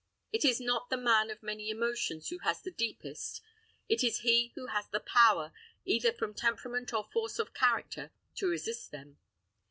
[0.31, 3.39] It is not the man of many emotions who has the deepest:
[3.87, 5.53] it is he who has the power,
[5.85, 9.19] either from temperament or force of character, to resist them.